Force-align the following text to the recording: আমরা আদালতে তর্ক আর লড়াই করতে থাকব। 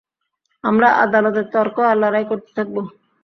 আমরা 0.63 0.87
আদালতে 1.03 1.41
তর্ক 1.53 1.75
আর 1.89 1.95
লড়াই 2.01 2.25
করতে 2.29 2.49
থাকব। 2.57 2.75